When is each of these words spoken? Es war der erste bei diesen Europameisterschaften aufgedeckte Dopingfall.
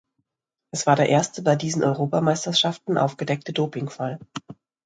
Es 0.71 0.87
war 0.87 0.95
der 0.95 1.09
erste 1.09 1.43
bei 1.43 1.55
diesen 1.55 1.83
Europameisterschaften 1.83 2.97
aufgedeckte 2.97 3.53
Dopingfall. 3.53 4.17